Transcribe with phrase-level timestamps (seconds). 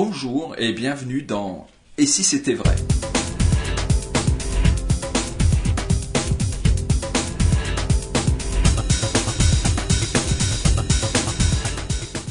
[0.00, 1.66] Bonjour et bienvenue dans
[1.96, 2.76] Et si c'était vrai?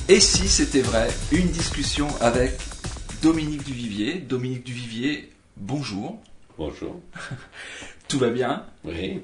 [0.08, 1.10] Et si c'était vrai?
[1.34, 2.54] Une discussion avec
[3.22, 4.14] Dominique Duvivier.
[4.20, 6.22] Dominique Duvivier, bonjour.
[6.58, 7.02] Bonjour.
[8.08, 8.64] Tout va bien?
[8.86, 9.20] Oui.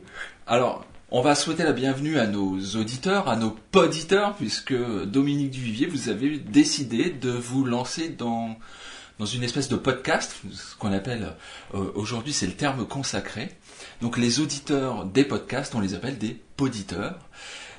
[0.48, 0.86] Alors,
[1.16, 6.10] on va souhaiter la bienvenue à nos auditeurs, à nos poditeurs, puisque Dominique Duvivier, vous
[6.10, 8.58] avez décidé de vous lancer dans,
[9.20, 11.36] dans une espèce de podcast, ce qu'on appelle
[11.76, 13.50] euh, aujourd'hui, c'est le terme consacré.
[14.02, 17.20] Donc les auditeurs des podcasts, on les appelle des poditeurs.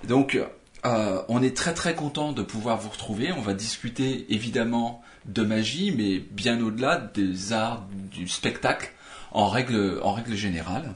[0.07, 0.39] Donc
[0.87, 3.33] euh, on est très très content de pouvoir vous retrouver.
[3.33, 8.93] On va discuter évidemment de magie, mais bien au-delà des arts du spectacle
[9.33, 10.95] en règle, en règle générale.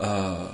[0.00, 0.46] Euh,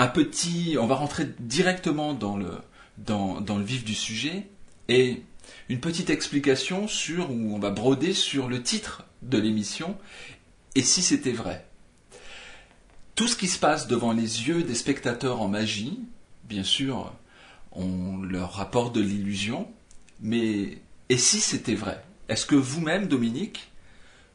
[0.00, 2.50] un petit, on va rentrer directement dans le,
[2.96, 4.46] dans, dans le vif du sujet
[4.88, 5.22] et
[5.68, 9.98] une petite explication sur, où on va broder sur le titre de l'émission
[10.74, 11.66] et si c'était vrai.
[13.14, 16.00] Tout ce qui se passe devant les yeux des spectateurs en magie,
[16.44, 17.12] bien sûr,
[17.72, 19.68] on leur rapporte de l'illusion,
[20.22, 20.78] mais
[21.10, 22.02] et si c'était vrai?
[22.30, 23.69] Est-ce que vous-même, Dominique,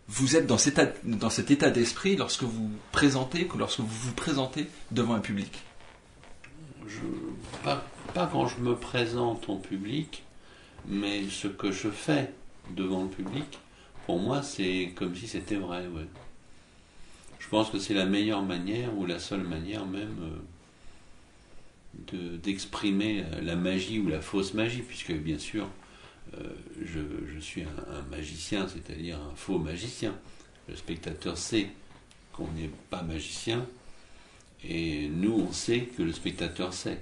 [0.08, 4.14] vous êtes dans cet, dans cet état d'esprit lorsque vous présentez, que lorsque vous vous
[4.14, 5.52] présentez devant un public
[8.14, 10.23] pas, quand je me présente en public,
[10.88, 12.31] mais ce que je fais
[12.70, 13.59] devant le public,
[14.06, 15.86] pour moi, c'est comme si c'était vrai.
[17.40, 23.23] Je pense que c'est la meilleure manière, ou la seule manière même, euh, de- d'exprimer
[23.42, 25.67] la magie ou la fausse magie, puisque bien sûr,
[26.34, 27.00] je,
[27.34, 30.14] je suis un, un magicien, c'est-à-dire un faux magicien.
[30.68, 31.70] Le spectateur sait
[32.34, 33.66] qu'on n'est pas magicien,
[34.64, 37.02] et nous, on sait que le spectateur sait.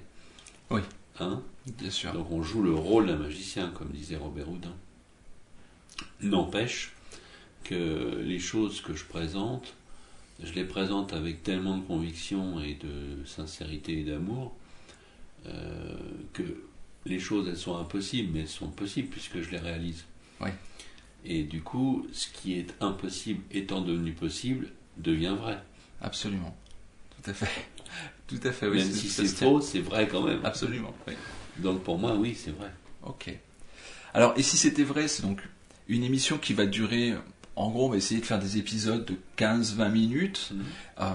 [0.70, 0.80] Oui.
[1.18, 1.42] Hein?
[1.78, 2.12] Bien sûr.
[2.12, 4.74] Donc on joue le rôle d'un magicien, comme disait Robert Houdin.
[6.20, 6.92] N'empêche
[7.62, 9.74] que les choses que je présente,
[10.42, 14.54] je les présente avec tellement de conviction et de sincérité et d'amour
[15.46, 15.96] euh,
[16.32, 16.42] que
[17.06, 20.04] les choses, elles sont impossibles, mais elles sont possibles puisque je les réalise.
[20.40, 20.50] Oui.
[21.24, 25.58] Et du coup, ce qui est impossible étant devenu possible devient vrai.
[26.00, 26.56] Absolument.
[27.10, 27.66] Tout à fait.
[28.26, 28.78] Tout à fait, oui.
[28.78, 30.40] Même si c'est faux, c'est vrai quand même.
[30.44, 31.14] Absolument, oui.
[31.58, 32.70] Donc pour moi, oui, c'est vrai.
[33.02, 33.30] Ok.
[34.12, 35.42] Alors, et si c'était vrai, c'est donc
[35.88, 37.14] une émission qui va durer,
[37.56, 40.64] en gros, on va essayer de faire des épisodes de 15-20 minutes, Mhm.
[41.00, 41.14] euh,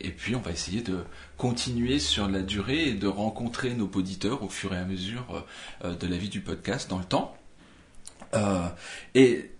[0.00, 1.04] et puis on va essayer de
[1.36, 5.44] continuer sur la durée et de rencontrer nos auditeurs au fur et à mesure
[5.84, 7.36] euh, de la vie du podcast dans le temps.
[8.34, 8.66] Euh,
[9.14, 9.50] et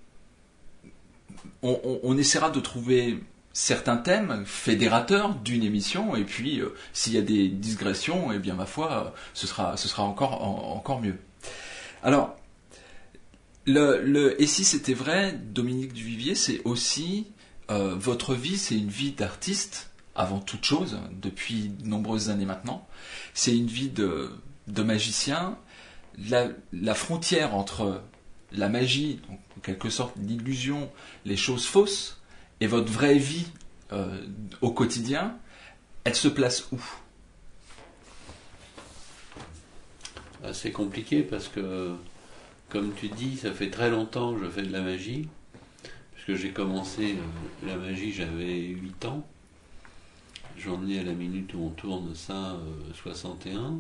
[1.63, 3.21] on, on- on essaiera de trouver
[3.53, 8.55] certains thèmes fédérateurs d'une émission, et puis euh, s'il y a des digressions, eh bien
[8.55, 11.17] ma foi, euh, ce sera, ce sera encore, en- encore mieux.
[12.03, 12.37] Alors,
[13.69, 17.27] le, et si c'était vrai, Dominique Duvivier, c'est aussi
[17.71, 22.89] euh, votre vie, c'est une vie d'artiste avant toute chose, depuis de nombreuses années maintenant.
[23.35, 24.31] C'est une vie de,
[24.77, 25.57] magicien.
[26.29, 28.03] La, frontière entre
[28.53, 30.91] la magie, en quelque sorte l'illusion,
[31.25, 32.21] les choses fausses,
[32.61, 33.47] et votre vraie vie
[33.93, 34.21] euh,
[34.61, 35.37] au quotidien,
[36.03, 36.81] elle se place où?
[40.43, 41.95] Ah, C'est compliqué parce que,
[42.69, 45.29] comme tu dis, ça fait très longtemps que je fais de la magie.
[46.15, 49.27] Puisque j'ai commencé euh, la magie, j'avais 8 ans.
[50.59, 53.79] J'en ai à la minute où on tourne ça, euh, 61.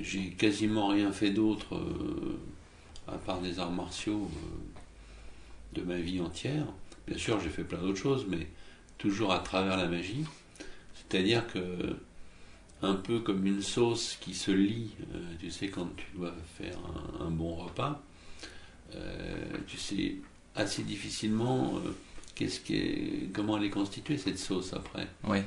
[0.00, 2.38] J'ai quasiment rien fait d'autre, euh,
[3.08, 6.66] à part des arts martiaux, euh, de ma vie entière.
[7.08, 8.46] Bien sûr, j'ai fait plein d'autres choses, mais
[8.98, 10.24] toujours à travers la magie.
[10.94, 11.96] C'est-à-dire que
[12.82, 16.76] un peu comme une sauce qui se lie, euh, tu sais, quand tu dois faire
[17.20, 18.02] un, un bon repas,
[18.94, 20.16] euh, tu sais
[20.54, 21.92] assez difficilement euh,
[22.34, 25.06] qu'est-ce qui est, comment elle est constituée cette sauce après.
[25.24, 25.38] Oui,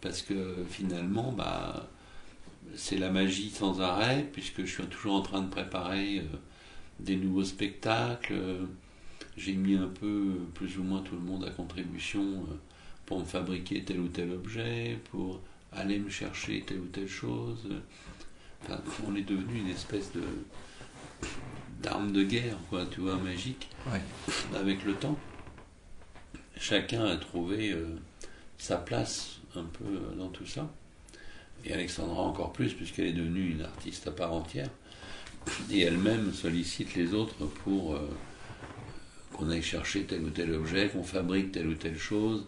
[0.00, 1.88] Parce que finalement, bah,
[2.76, 6.22] c'est la magie sans arrêt, puisque je suis toujours en train de préparer
[7.00, 8.40] des nouveaux spectacles.
[9.36, 12.46] J'ai mis un peu, plus ou moins tout le monde à contribution
[13.06, 15.40] pour me fabriquer tel ou tel objet, pour
[15.72, 17.68] aller me chercher telle ou telle chose.
[18.62, 20.22] Enfin, on est devenu une espèce de
[21.82, 24.00] d'arme de guerre, quoi, tu vois, magique ouais.
[24.54, 25.18] avec le temps,
[26.58, 27.96] chacun a trouvé euh,
[28.58, 30.70] sa place un peu euh, dans tout ça.
[31.64, 34.68] Et Alexandra encore plus, puisqu'elle est devenue une artiste à part entière.
[35.70, 38.08] Et elle-même sollicite les autres pour euh,
[39.32, 42.46] qu'on aille chercher tel ou tel objet, qu'on fabrique telle ou telle chose,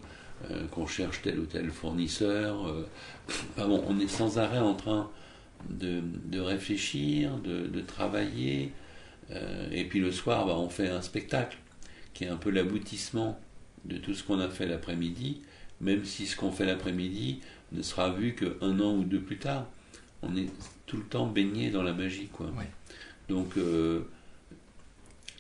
[0.51, 2.67] euh, qu'on cherche tel ou tel fournisseur.
[2.67, 2.87] euh.
[3.51, 5.11] Enfin bon, on est sans arrêt en train
[5.71, 8.73] de, de réfléchir, de, de travailler,
[9.31, 11.57] Euh, et puis le soir, bah, on fait un spectacle
[12.13, 13.39] qui est un peu l'aboutissement
[13.87, 15.41] de tout ce qu'on a fait l'après-midi,
[15.81, 17.41] même si ce qu'on fait l'après-midi
[17.71, 19.67] ne sera vu qu'un an ou deux plus tard.
[20.23, 20.49] On est
[20.87, 22.47] tout le temps baigné dans la magie, quoi.
[22.59, 22.69] Ouais.
[23.29, 23.57] Donc,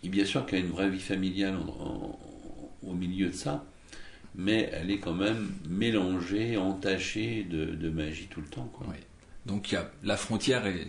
[0.04, 2.18] et bien sûr qu'il y a une vraie vie familiale en- en-
[2.82, 3.64] au milieu de ça,
[4.34, 8.86] mais elle est quand même mélangée, entachée de, de magie tout le temps, quoi.
[9.46, 10.86] Donc il y a, la frontière est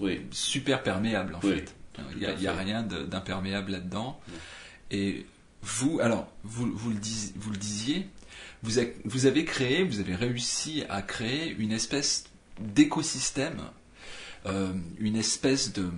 [0.00, 0.20] Oui.
[0.32, 1.74] super perméable en Oui, fait.
[2.12, 4.18] Il n'y a, rien d'imperméable là-dedans.
[4.90, 5.24] Et
[5.62, 8.08] vous, alors, vous, vous, le, dis- vous le disiez,
[8.62, 12.24] vous, a- vous avez créé, vous avez réussi à créer une espèce
[12.60, 13.60] d'écosystème,
[14.46, 15.88] euh, une espèce de,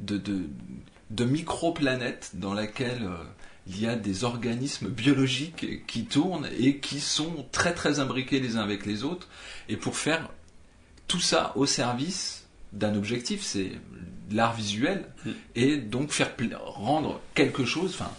[0.00, 0.42] de, de,
[1.10, 3.16] de micro-planète dans laquelle euh,
[3.66, 8.56] il y a des organismes biologiques qui tournent et qui sont très très imbriqués les
[8.56, 9.28] uns avec les autres,
[9.68, 10.30] et pour faire
[11.08, 13.72] tout ça au service d'un objectif, c'est
[14.30, 15.30] l'art visuel, Mm.
[15.54, 18.10] et donc faire rendre quelque chose, enfin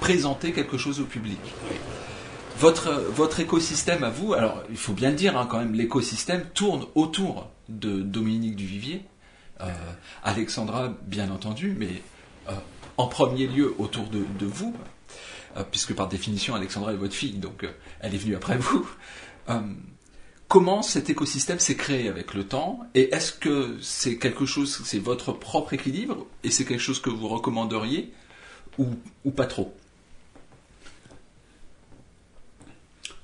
[0.00, 1.38] présenter quelque chose au public.
[2.58, 6.44] Votre, votre écosystème à vous, alors il faut bien le dire hein, quand même, l'écosystème
[6.54, 9.02] tourne autour de Dominique Duvivier,
[9.60, 9.66] euh,
[10.22, 12.02] Alexandra bien entendu, mais
[12.48, 12.52] euh,
[13.00, 14.74] en premier lieu autour de, vous,
[15.56, 17.70] euh, puisque par définition Alexandra est votre fille, donc euh,
[18.00, 18.86] elle est venue après vous.
[19.48, 19.60] Euh,
[20.48, 24.98] comment cet écosystème s'est créé avec le temps et est-ce que c'est quelque chose, c'est
[24.98, 28.12] votre propre équilibre et c'est quelque chose que vous recommanderiez
[28.78, 29.74] ou, pas trop?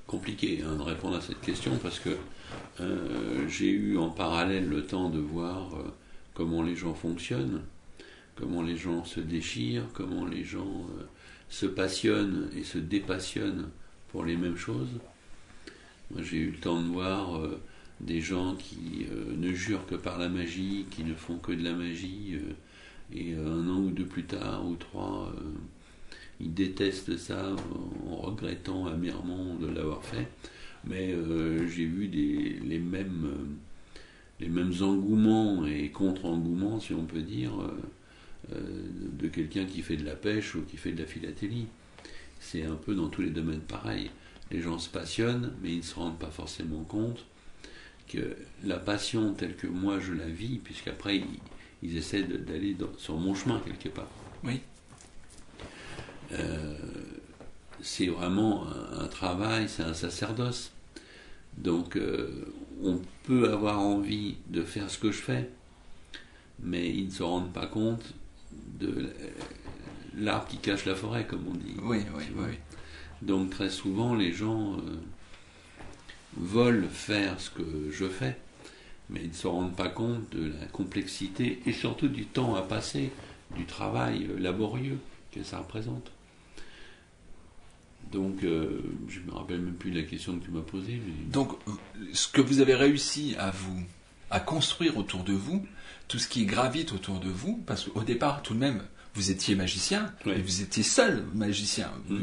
[0.07, 2.17] Compliqué hein, de répondre à cette question parce que
[3.47, 5.69] j'ai eu en parallèle le temps de voir
[6.33, 7.61] comment les gens fonctionnent,
[8.37, 11.03] comment les gens se déchirent, comment les gens euh,
[11.49, 13.69] se passionnent et se dépassionnent
[14.09, 14.99] pour les mêmes choses.
[16.11, 17.59] Moi, j'ai eu le temps de voir euh,
[17.99, 21.63] des gens qui euh, ne jurent que par la magie, qui ne font que de
[21.63, 22.39] la magie,
[23.13, 25.33] et un an ou deux plus tard, ou trois,
[26.41, 27.55] ils détestent ça
[28.05, 30.27] en regrettant amèrement de l'avoir fait.
[30.83, 31.15] Mais
[31.67, 33.57] j'ai vu les, mêmes,
[34.81, 37.53] engouements et contre-engouements, si on peut dire,
[38.49, 41.67] de quelqu'un qui fait de la pêche ou qui fait de la philatélie.
[42.39, 44.11] C'est un peu dans tous les domaines pareil.
[44.51, 47.25] Les gens se passionnent, mais ils ne se rendent pas forcément compte
[48.07, 51.25] que la passion telle que moi je la vis, puisqu'après ils,
[51.83, 54.09] ils essaient d'aller sur mon chemin quelque part.
[54.43, 54.61] Oui.
[56.31, 56.77] Euh,
[57.81, 60.71] c'est vraiment un, un travail, c'est un sacerdoce.
[61.57, 62.45] Donc euh,
[62.83, 65.49] on peut avoir envie de faire ce que je fais,
[66.61, 68.13] mais ils ne se rendent pas compte
[68.79, 69.09] de
[70.17, 71.75] l'arbre qui cache la forêt, comme on dit.
[71.83, 72.53] Oui, oui, oui.
[73.21, 74.99] Donc très souvent, les gens euh,
[76.37, 78.37] veulent faire ce que je fais,
[79.09, 82.61] mais ils ne se rendent pas compte de la complexité et surtout du temps à
[82.61, 83.11] passer,
[83.55, 84.99] du travail euh, laborieux
[85.31, 86.11] que ça représente.
[88.11, 91.01] Donc, euh, je me rappelle même plus de la question que tu m'as posée.
[91.05, 91.31] Mais...
[91.31, 91.51] Donc,
[92.13, 93.83] ce que vous avez réussi à vous,
[94.31, 95.65] à construire autour de vous,
[96.07, 98.81] tout ce qui gravite autour de vous, parce qu'au départ, tout de même,
[99.13, 100.33] vous étiez magicien, Oui.
[100.35, 101.89] et vous étiez seul magicien.
[102.07, 102.17] Mm.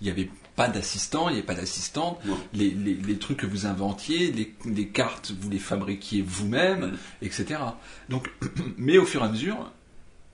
[0.00, 2.20] Il n'y avait pas d'assistant, il n'y avait pas d'assistante.
[2.52, 6.96] Les, les- les trucs que vous inventiez, les, les cartes, vous les fabriquiez vous-même, Mm.
[7.22, 7.60] etc.
[8.08, 8.30] Donc,
[8.76, 9.70] mais au fur et à mesure,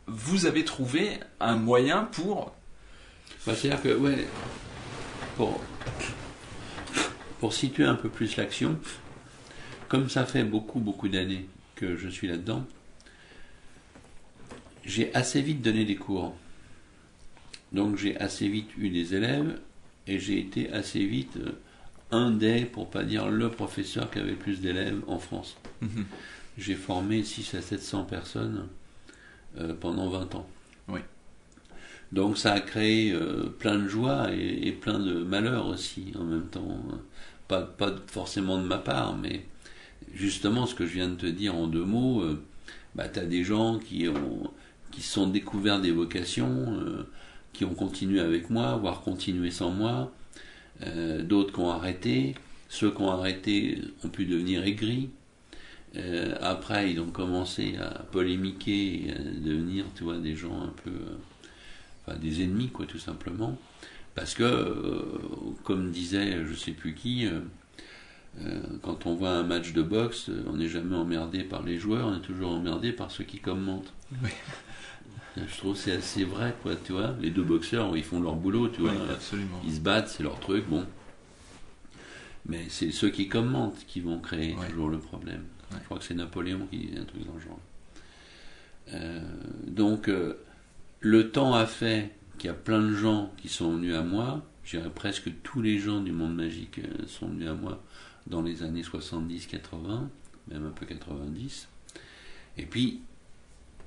[0.06, 2.55] vous avez trouvé un moyen pour.
[3.46, 4.26] Bah, C'est-à-dire que, ouais,
[5.37, 5.61] pour,
[7.40, 8.78] pour situer un peu plus l'action,
[9.88, 12.64] comme ça fait beaucoup, beaucoup d'années que je suis là-dedans,
[14.85, 16.35] j'ai assez vite donné des cours.
[17.73, 19.59] Donc j'ai assez vite eu des élèves
[20.07, 21.52] et j'ai été assez vite euh,
[22.11, 25.57] un des, pour pas dire le professeur qui avait le plus d'élèves en France.
[26.59, 28.69] J'ai formé 6 à 700 personnes
[29.59, 30.49] euh, pendant 20 ans.
[30.88, 31.00] Oui.
[32.12, 36.25] Donc ça a créé euh, plein de joie et, et plein de malheur aussi en
[36.25, 36.81] même temps.
[37.49, 39.45] Pas, pas forcément de ma part, mais
[40.16, 42.42] justement ce que je viens de te dire en deux mots, euh,
[42.94, 44.50] bah, tu as des gens qui, ont,
[44.90, 47.06] qui sont découverts des vocations, euh,
[47.52, 50.12] qui ont continué avec moi, voire continué sans moi,
[50.87, 52.35] euh, d'autres qui ont arrêté,
[52.68, 55.11] ceux qui ont arrêté ont pu devenir aigris.
[56.42, 60.92] Après, ils ont commencé à polémiquer à devenir, tu vois, des gens un peu,
[62.06, 63.56] enfin, des ennemis, quoi, tout simplement.
[64.14, 64.44] Parce que,
[65.64, 67.26] comme disait je sais plus qui,
[68.83, 72.07] quand on voit un match de boxe, euh, on n'est jamais emmerdé par les joueurs,
[72.09, 73.93] on est toujours emmerdé par ceux qui commentent.
[74.23, 74.31] Oui.
[75.37, 77.14] Je trouve c'est assez vrai, quoi, tu vois.
[77.21, 78.93] Les deux boxeurs, ils font leur boulot, tu vois.
[78.93, 79.61] Oui, absolument.
[79.66, 80.85] Ils se battent, c'est leur truc, bon.
[82.47, 84.69] Mais c'est ceux qui commentent qui vont créer Ouais.
[84.69, 85.45] toujours le problème.
[85.73, 85.78] Ouais.
[85.81, 87.59] Je crois que c'est Napoléon qui disait un truc dans le genre.
[88.95, 89.21] Euh,
[89.66, 90.35] donc, euh,
[91.00, 94.43] le temps a fait qu'il y a plein de gens qui sont venus à moi.
[94.64, 97.83] Je dirais presque tous les gens du monde magique euh, sont venus à moi
[98.26, 100.09] dans les années 70-80,
[100.49, 101.68] même un peu 90.
[102.59, 103.00] Et puis,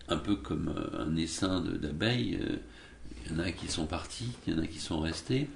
[0.09, 2.55] un peu comme euh, un essaim d'abeilles, euh,
[3.25, 5.47] il y en a qui sont partis, il y en a qui sont restés.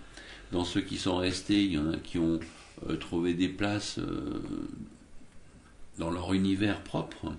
[0.51, 2.39] Dans ceux qui sont restés, il y en a qui ont
[2.89, 3.99] euh, trouvé des places
[5.97, 7.33] dans leur univers propre.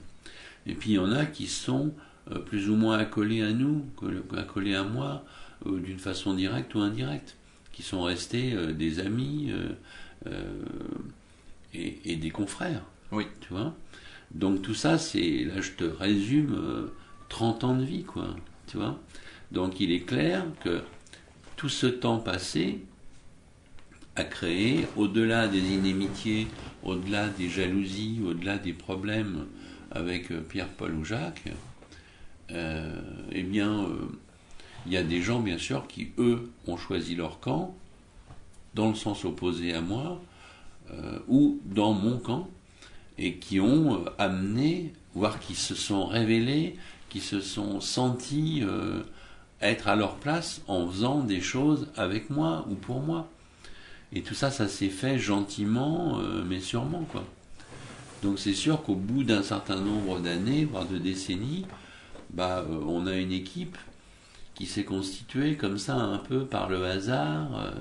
[0.67, 1.93] Et puis il y en a qui sont
[2.47, 3.85] plus ou moins accolés à nous,
[4.37, 5.25] accolés à moi,
[5.67, 7.37] d'une façon directe ou indirecte,
[7.73, 9.53] qui sont restés des amis
[11.75, 12.83] et, et des confrères.
[13.13, 13.27] Oui.
[13.41, 13.75] Tu vois?
[14.33, 16.95] Donc tout ça, c'est, là je te résume, euh,
[17.29, 18.29] 30 ans de vie, quoi.
[18.67, 18.99] Tu vois?
[19.53, 20.83] Donc il est clair que
[21.57, 22.81] tout ce temps passé
[24.17, 26.47] a créé, au-delà des inimitiés,
[26.83, 29.47] au-delà des jalousies, au-delà des problèmes
[29.91, 31.53] avec euh, Pierre, Paul ou Jacques,
[32.51, 33.01] euh,
[33.33, 34.09] eh bien, euh,
[34.87, 37.75] il y a des gens, bien sûr, qui, eux, ont choisi leur camp,
[38.75, 40.21] dans le sens opposé à moi,
[40.91, 42.49] euh, ou dans mon camp,
[43.19, 46.77] et qui ont euh, amené, voire qui se sont révélés,
[47.09, 49.03] qui se sont sentis euh,
[49.61, 53.29] être à leur place en faisant des choses avec moi ou pour moi.
[54.13, 57.25] Et tout ça, ça s'est fait gentiment, euh, mais sûrement, quoi.
[58.23, 61.67] Donc c'est sûr qu'au bout d'un certain nombre d'années, voire de décennies,
[62.31, 63.77] bah, on a une équipe
[64.55, 67.73] qui s'est constituée comme ça un peu par le hasard,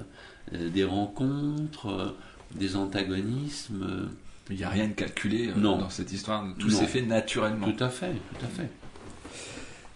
[0.51, 2.13] des rencontres,
[2.55, 3.83] des antagonismes.
[3.83, 4.07] euh,
[4.49, 5.77] Il n'y a rien de calculé euh, Non.
[5.77, 6.45] dans cette histoire.
[6.59, 7.71] Tout s'est fait naturellement.
[7.71, 8.69] Tout à fait, tout à fait.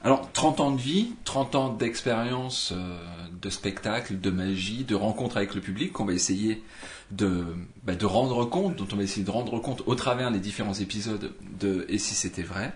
[0.03, 2.97] Alors, 30 ans de vie, 30 ans d'expérience euh,
[3.41, 6.63] de spectacle, de magie, de rencontre avec le public qu'on va essayer
[7.11, 7.45] de,
[7.83, 10.75] bah, de rendre compte, dont on va essayer de rendre compte au travers des différents
[10.75, 12.73] épisodes de Et si c'était vrai.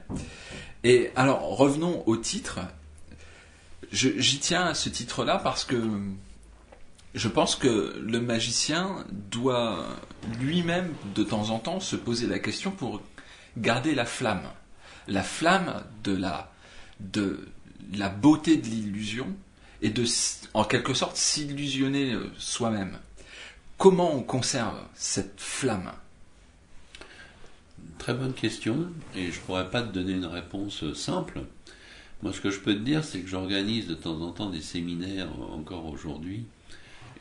[0.84, 2.60] Et alors, revenons au titre.
[3.92, 5.76] J'y tiens à ce titre-là parce que
[7.14, 9.86] je pense que le magicien doit
[10.40, 13.02] lui-même, de temps en temps, se poser la question pour
[13.58, 14.44] garder la flamme.
[15.08, 16.52] La flamme de la,
[17.00, 17.48] de
[17.94, 19.28] la beauté de l'illusion
[19.82, 20.06] et de,
[20.54, 22.98] en quelque sorte, s'illusionner euh, soi-même.
[23.78, 25.92] Comment on conserve cette flamme?
[27.98, 31.42] Très bonne question, et je pourrais pas te donner une réponse euh, simple.
[32.22, 34.62] Moi, ce que je peux te dire, c'est que j'organise de temps en temps des
[34.62, 36.46] séminaires euh, encore aujourd'hui,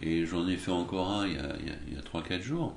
[0.02, 2.02] et j'en ai fait encore un il y a, il y a- il y a
[2.02, 2.76] 3-4 jours.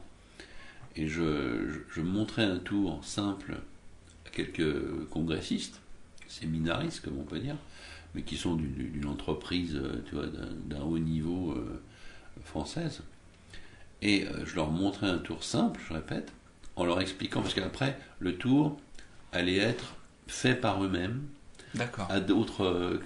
[0.95, 3.55] Et je, je, je montrais un tour simple
[4.25, 5.79] à quelques congressistes,
[6.27, 7.55] séminaristes, comme on peut dire,
[8.13, 11.81] mais qui sont d'une entreprise, euh, tu vois, d'un haut niveau euh,
[12.45, 13.01] française.
[14.01, 16.31] Et euh, je leur montrais un tour simple, je répète,
[16.75, 18.79] en leur expliquant, parce qu'après, le tour
[19.31, 19.95] allait être
[20.27, 21.21] fait par eux-mêmes
[22.09, 22.99] à d'autres euh,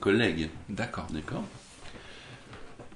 [0.00, 1.06] collègues, D'accord.
[1.10, 1.44] d'accord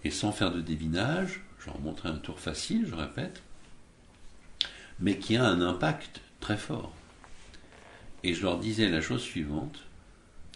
[0.05, 3.43] Et sans faire de devinage, je leur montrais un tour facile, je répète,
[5.00, 6.93] mais qui a un impact très fort.
[8.23, 9.81] Et je leur disais la chose suivante,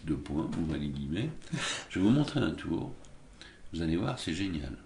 [0.05, 1.29] deux points, ouvrez les guillemets,
[1.89, 2.93] je vais vous montrer un tour,
[3.73, 4.77] vous allez voir, c'est génial.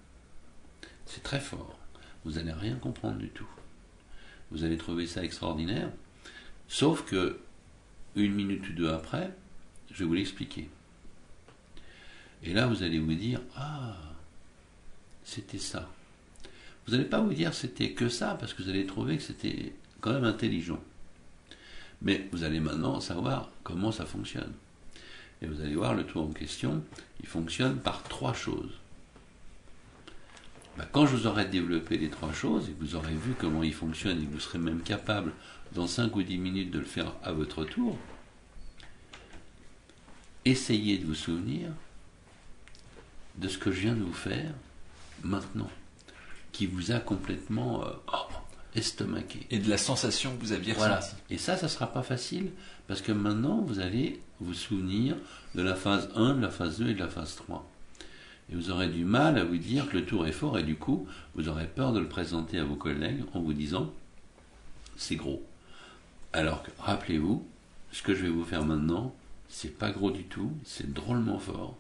[1.06, 1.78] C'est très fort.
[2.24, 3.50] Vous n'allez rien comprendre du tout.
[4.52, 5.92] Vous allez trouver ça extraordinaire,
[6.68, 7.40] sauf que
[8.16, 9.32] une minute ou deux après,
[9.92, 10.70] je vais vous l'expliquer.
[12.44, 13.98] Et là, vous allez vous dire, ah,
[15.28, 15.90] c'était ça.
[16.86, 19.74] Vous n'allez pas vous dire c'était que ça, parce que vous allez trouver que c'était
[20.00, 20.80] quand même intelligent.
[22.02, 24.54] Mais vous allez maintenant savoir comment ça fonctionne.
[25.42, 26.82] Et vous allez voir le tour en question,
[27.20, 28.72] il fonctionne par trois choses.
[30.78, 33.64] Ben, quand je vous aurai développé les trois choses et que vous aurez vu comment
[33.64, 35.34] il fonctionne et que vous serez même capable
[35.74, 37.98] dans 5 ou 10 minutes de le faire à votre tour,
[40.46, 41.70] essayez de vous souvenir
[43.36, 44.54] de ce que je viens de vous faire
[45.24, 45.70] maintenant,
[46.52, 48.34] qui vous a complètement euh, oh,
[48.76, 49.46] estomaqué.
[49.52, 50.98] Et de la sensation que vous aviez Voilà.
[50.98, 51.16] ressentie.
[51.30, 52.52] Et ça, ça sera pas facile,
[52.88, 55.16] parce que maintenant, vous allez vous souvenir
[55.56, 57.68] de la phase 1, de la phase 2 et de la phase 3.
[58.52, 60.76] Et vous aurez du mal à vous dire que le tour est fort, et du
[60.76, 63.92] coup, vous aurez peur de le présenter à vos collègues en vous disant,
[64.96, 65.44] c'est gros.
[66.34, 67.46] Alors que, rappelez-vous,
[67.92, 69.14] ce que je vais vous faire maintenant,
[69.50, 71.76] c'est pas gros du tout, c'est drôlement fort.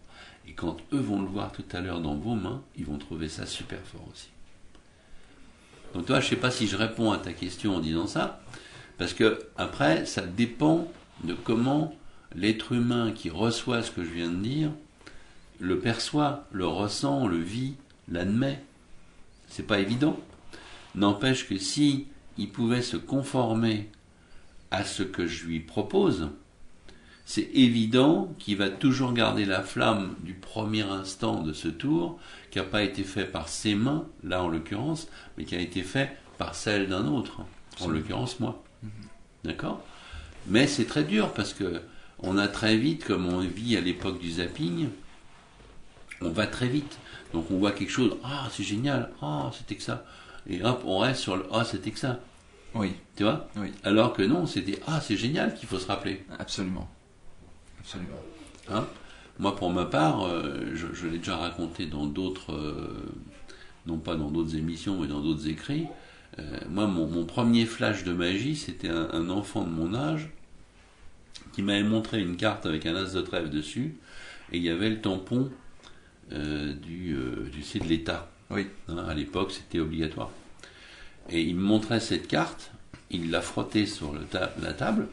[0.47, 3.29] Et quand eux vont le voir tout à l'heure dans vos mains, ils vont trouver
[3.29, 4.29] ça super fort aussi.
[5.93, 8.41] Donc toi, je sais pas si je réponds à ta question en disant ça,
[8.97, 10.87] parce que après, ça dépend
[11.23, 11.95] de comment
[12.35, 14.71] l'être humain qui reçoit ce que je viens de dire
[15.59, 17.75] le perçoit, le ressent, le vit,
[18.07, 18.61] l'admet.
[19.47, 20.19] C'est pas évident.
[20.95, 23.89] N'empêche que si il pouvait se conformer
[24.71, 26.29] à ce que je lui propose,
[27.29, 32.17] c'est évident qu'il va toujours garder la flamme du premier instant de ce tour,
[32.51, 35.84] qui n'a pas été fait par ses mains, là en l'occurrence, mais qui a été
[35.84, 37.41] fait par celle d'un autre,
[37.81, 38.63] en l'occurrence moi.
[38.81, 38.89] Mhm.
[39.43, 39.84] D'accord?
[40.48, 41.81] Mais c'est très dur parce que
[42.19, 44.88] on a très vite, comme on vit à l'époque du zapping,
[46.22, 46.98] on va très vite.
[47.34, 50.05] Donc on voit quelque chose, ah c'est génial, ah c'était que ça.
[50.50, 52.22] Et hop, on reste sur le ah c'était que ça.
[52.74, 52.93] Oui.
[53.17, 53.50] Tu vois?
[53.57, 53.74] Oui.
[53.84, 56.25] Alors que non, c'était ah c'est génial qu'il faut se rappeler.
[56.39, 56.89] Absolument.
[57.88, 58.20] Absolument.
[58.70, 58.86] Hein?
[59.39, 63.06] Moi pour ma part, euh, je, l'ai déjà raconté dans d'autres, euh,
[63.86, 65.88] non pas dans d'autres émissions, mais dans d'autres écrits.
[66.38, 70.29] Euh, moi mon, premier flash de magie, c'était un, enfant de mon âge
[71.53, 73.96] qui m'avait montré une carte avec un as de trèfle dessus,
[74.51, 75.50] et il y avait le tampon
[76.34, 78.29] euh, du, euh, du C de l'État.
[78.50, 78.67] Oui.
[78.89, 80.29] Hein, à l'époque, c'était obligatoire.
[81.29, 82.72] Et il me montrait cette carte,
[83.12, 84.20] il l'a frottée sur le
[84.62, 85.08] la table,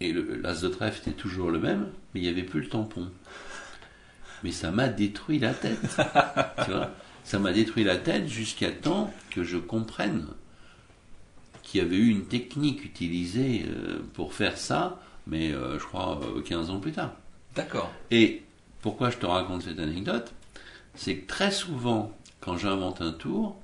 [0.00, 3.08] et l'as de trèfle était toujours le même, mais il n'y avait plus le tampon.
[4.44, 5.80] Mais ça m'a détruit la tête.
[6.64, 6.90] tu vois?
[7.24, 10.26] Ça m'a détruit la tête jusqu'à temps que je comprenne
[11.62, 16.70] qu'il y avait eu une technique utilisée euh, pour faire ça, mais je crois 15
[16.70, 17.12] ans plus tard.
[17.54, 17.92] D'accord.
[18.10, 18.42] Et
[18.80, 20.32] pourquoi je te raconte cette anecdote?
[20.94, 23.56] C'est que très souvent, quand j'invente un tour,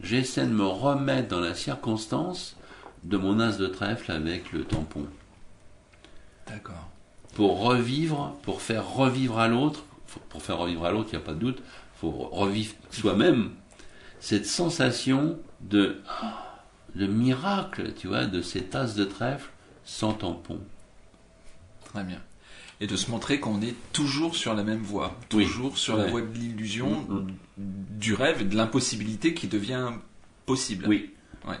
[0.00, 2.56] j'essaie de me remettre dans la circonstance
[3.04, 5.06] de mon as de trèfle avec le tampon.
[6.48, 6.88] D'accord.
[7.34, 9.84] Pour revivre, pour faire revivre à l'autre,
[10.28, 13.50] pour faire revivre à l'autre, il n'y a pas de doute, il faut revivre soi-même
[14.20, 16.00] cette sensation de,
[16.94, 19.50] de miracle, tu vois, de cet as de trèfle
[19.84, 20.60] sans tampon.
[21.84, 22.20] Très bien
[22.80, 26.20] et de se montrer qu'on est toujours sur la même voie, toujours sur la voie
[26.20, 27.64] de l'illusion, mm, mm.
[27.98, 29.90] du rêve et de l'impossibilité qui devient
[30.46, 30.86] possible.
[30.86, 31.10] Oui.
[31.46, 31.58] Ouais.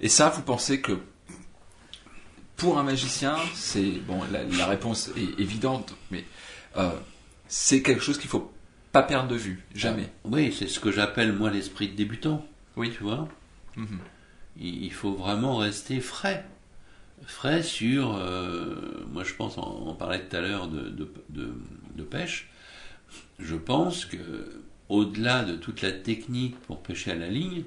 [0.00, 0.98] Et ça, vous pensez que
[2.64, 6.24] pour un magicien, c'est bon, la, réponse est évidente, mais
[6.78, 6.88] euh,
[7.46, 8.50] c'est quelque chose qu'il faut
[8.90, 10.08] pas perdre de vue, jamais.
[10.24, 12.42] Ah, oui, c'est ce que j'appelle moi l'esprit de débutant.
[12.76, 13.28] Oui, tu vois.
[13.76, 13.98] Mm-hmm.
[14.62, 16.46] Il faut vraiment rester frais
[17.26, 22.50] frais sur, euh, moi je pense, on, parlait tout à l'heure de, de, pêche,
[23.38, 27.64] je pense que au-delà de toute la technique pour pêcher à la ligne,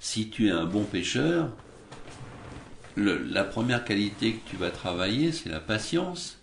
[0.00, 1.52] si tu es un bon pêcheur,
[2.96, 6.38] la première qualité que tu vas travailler, c'est la patience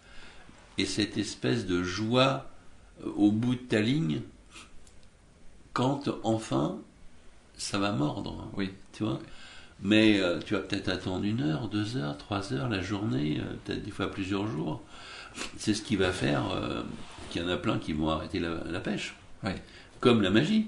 [0.77, 2.49] et cette espèce de joie
[3.03, 4.21] euh, au bout de ta ligne
[5.73, 6.77] quand enfin
[7.57, 8.47] ça va mordre.
[8.55, 8.71] Oui.
[8.93, 9.19] Tu vois?
[9.81, 13.53] Mais euh, tu vas peut-être attendre une heure, deux heures, trois heures, la journée, euh,
[13.63, 14.81] peut-être des fois plusieurs jours.
[15.57, 16.81] C'est ce qui va faire euh,
[17.29, 19.15] qu'il y en a plein qui vont arrêter la, pêche.
[19.99, 20.67] Comme la magie,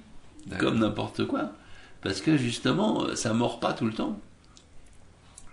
[0.59, 1.53] comme n'importe quoi.
[2.01, 4.19] Parce que justement, ça mord pas tout le temps.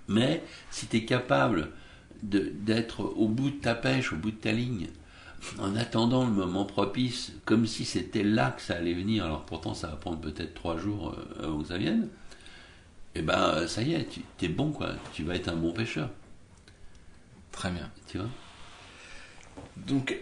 [0.08, 1.70] Mais si tu es capable
[2.22, 4.88] d'être au bout de ta pêche, au bout de ta ligne,
[5.58, 9.74] en attendant le moment propice, comme si c'était là que ça allait venir, alors pourtant
[9.74, 12.08] ça va prendre peut-être trois jours avant que ça vienne,
[13.14, 15.72] et eh ben ça y est, tu es bon quoi, tu vas être un bon
[15.72, 16.10] pêcheur.
[17.56, 17.90] Très bien.
[18.06, 18.28] Tu vois?
[19.76, 20.18] Donc,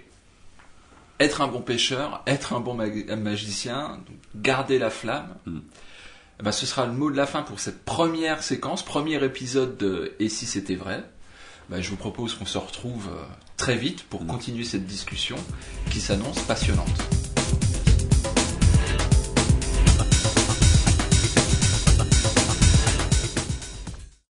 [1.18, 4.00] être un bon pêcheur, être un bon magicien,
[4.36, 5.60] garder la flamme, hmm.
[6.40, 9.76] Eh ben, ce sera le mot de la fin pour cette première séquence, premier épisode
[9.76, 11.04] de Et si c'était vrai
[11.68, 13.22] ben, Je vous propose qu'on se retrouve euh,
[13.56, 14.28] très vite pour hmm.
[14.28, 15.36] continuer cette discussion
[15.90, 17.23] qui s'annonce passionnante.